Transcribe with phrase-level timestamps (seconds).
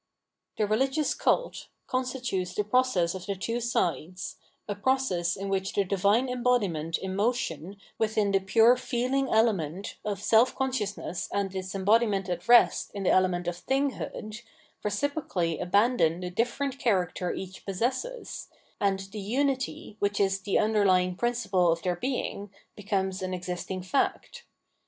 [0.57, 5.83] The religious Cult constitutes the process of the two sides— a process in which the
[5.83, 11.75] divine embodiment in motion within the pure feeling element of self con sciousness and its
[11.75, 14.37] embodiment at rest in the element of thinghood,
[14.83, 18.47] reciprocally abandon the different character each' possesses,
[18.79, 24.45] and the unity, which is the underlying principle of their being, becomes an existing fact.